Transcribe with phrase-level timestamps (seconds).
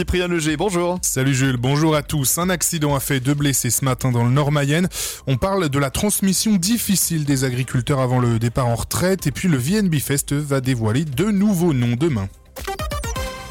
[0.00, 0.98] Cyprien Leger, bonjour.
[1.02, 2.38] Salut Jules, bonjour à tous.
[2.38, 4.88] Un accident a fait deux blessés ce matin dans le Nord Mayenne.
[5.26, 9.46] On parle de la transmission difficile des agriculteurs avant le départ en retraite et puis
[9.46, 12.30] le VNB Fest va dévoiler deux nouveaux noms demain.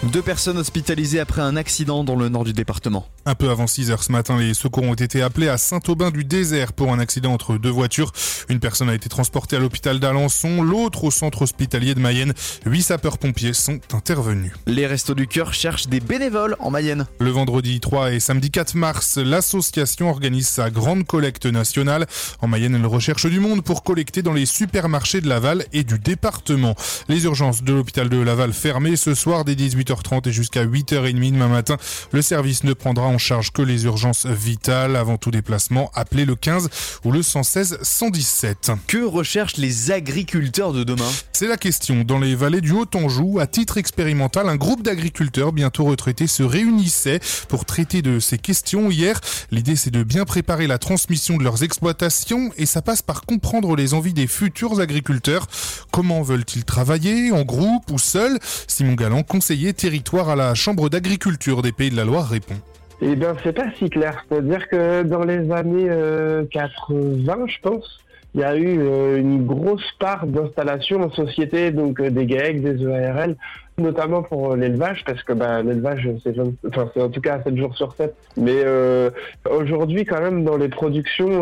[0.01, 3.05] Deux personnes hospitalisées après un accident dans le nord du département.
[3.25, 6.23] Un peu avant 6 heures ce matin, les secours ont été appelés à Saint-Aubin du
[6.23, 8.11] désert pour un accident entre deux voitures.
[8.49, 12.33] Une personne a été transportée à l'hôpital d'Alençon, l'autre au centre hospitalier de Mayenne.
[12.65, 14.51] Huit sapeurs-pompiers sont intervenus.
[14.67, 17.07] Les Restos du Cœur cherchent des bénévoles en Mayenne.
[17.19, 22.05] Le vendredi 3 et samedi 4 mars, l'association organise sa grande collecte nationale.
[22.41, 25.99] En Mayenne, elle recherche du monde pour collecter dans les supermarchés de Laval et du
[25.99, 26.75] département.
[27.07, 31.33] Les urgences de l'hôpital de Laval fermées ce soir dès 18 8h30 et jusqu'à 8h30
[31.33, 31.77] demain matin.
[32.11, 34.95] Le service ne prendra en charge que les urgences vitales.
[34.95, 36.69] Avant tout déplacement, appelez le 15
[37.05, 38.71] ou le 116 117.
[38.87, 41.09] Que recherchent les agriculteurs de demain?
[41.33, 42.03] C'est la question.
[42.03, 47.19] Dans les vallées du Haut-Anjou, à titre expérimental, un groupe d'agriculteurs bientôt retraités se réunissait
[47.47, 49.19] pour traiter de ces questions hier.
[49.51, 53.75] L'idée c'est de bien préparer la transmission de leurs exploitations et ça passe par comprendre
[53.75, 55.47] les envies des futurs agriculteurs.
[55.91, 58.39] Comment veulent-ils travailler, en groupe ou seuls?
[58.67, 62.59] Simon Galland, conseiller territoire à la Chambre d'agriculture des Pays de la Loire répond.
[63.01, 64.25] Eh bien, c'est pas si clair.
[64.27, 65.89] C'est-à-dire que dans les années
[66.51, 67.99] 80, euh, je pense,
[68.35, 72.61] il y a eu euh, une grosse part d'installation en société, donc euh, des GAEC,
[72.61, 73.37] des EARL,
[73.77, 76.35] notamment pour l'élevage, parce que bah, l'élevage, c'est
[76.67, 78.13] enfin, en tout cas 7 jours sur 7.
[78.35, 78.65] Mais
[79.49, 81.39] aujourd'hui, quand même, dans les productions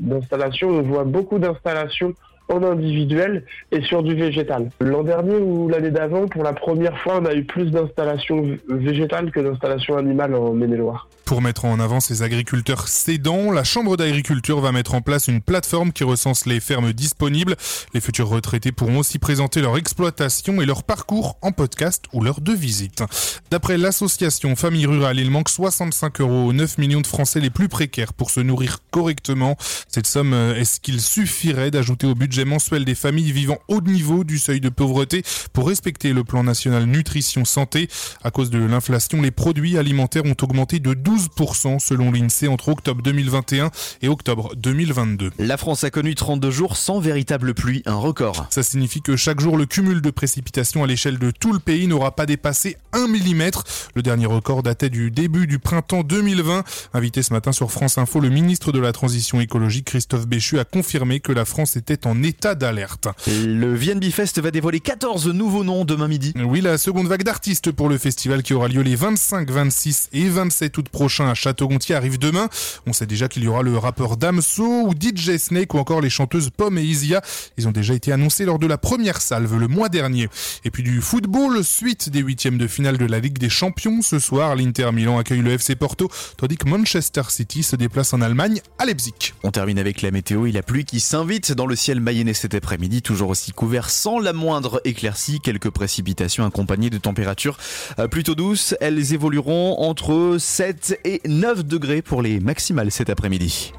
[0.00, 2.14] d'installation, on voit beaucoup d'installations
[2.48, 4.70] en individuel et sur du végétal.
[4.80, 9.30] L'an dernier ou l'année d'avant, pour la première fois, on a eu plus d'installations végétales
[9.30, 11.08] que d'installations animales en Maine-et-Loire.
[11.24, 15.40] Pour mettre en avant ces agriculteurs cédants, la Chambre d'agriculture va mettre en place une
[15.40, 17.56] plateforme qui recense les fermes disponibles.
[17.94, 22.42] Les futurs retraités pourront aussi présenter leur exploitation et leur parcours en podcast ou leur
[22.42, 23.02] de visite.
[23.50, 27.68] D'après l'association Famille Rurale, il manque 65 euros aux 9 millions de Français les plus
[27.68, 29.56] précaires pour se nourrir correctement.
[29.88, 34.24] Cette somme, euh, est-ce qu'il suffirait d'ajouter au budget mensuel des familles vivant au niveau
[34.24, 35.22] du seuil de pauvreté
[35.52, 37.88] pour respecter le plan national nutrition santé
[38.22, 42.68] À cause de l'inflation, les produits alimentaires ont augmenté de 12 12% selon l'INSEE entre
[42.68, 43.70] octobre 2021
[44.02, 45.30] et octobre 2022.
[45.38, 48.46] La France a connu 32 jours sans véritable pluie, un record.
[48.50, 51.86] Ça signifie que chaque jour le cumul de précipitations à l'échelle de tout le pays
[51.86, 53.50] n'aura pas dépassé 1 mm.
[53.94, 56.64] Le dernier record datait du début du printemps 2020.
[56.94, 60.64] Invité ce matin sur France Info, le ministre de la Transition écologique Christophe Béchu a
[60.64, 63.08] confirmé que la France était en état d'alerte.
[63.28, 66.34] Le VNB Fest va dévoiler 14 nouveaux noms demain midi.
[66.44, 70.28] Oui, la seconde vague d'artistes pour le festival qui aura lieu les 25, 26 et
[70.28, 72.48] 27 août prochains prochain à Château-Gontier arrive demain.
[72.86, 76.08] On sait déjà qu'il y aura le rappeur Damso ou DJ Snake ou encore les
[76.08, 77.20] chanteuses Pomme et Isia.
[77.58, 80.30] Ils ont déjà été annoncés lors de la première salve le mois dernier.
[80.64, 84.00] Et puis du football, suite des huitièmes de finale de la Ligue des Champions.
[84.00, 88.22] Ce soir, l'Inter Milan accueille le FC Porto, tandis que Manchester City se déplace en
[88.22, 89.34] Allemagne à Leipzig.
[89.42, 92.54] On termine avec la météo et la pluie qui s'invite dans le ciel mayennais cet
[92.54, 95.40] après-midi, toujours aussi couvert sans la moindre éclaircie.
[95.40, 97.58] Quelques précipitations accompagnées de températures
[97.98, 98.76] euh, plutôt douces.
[98.80, 103.72] Elles évolueront entre 7 et 9 degrés pour les maximales cet après-midi.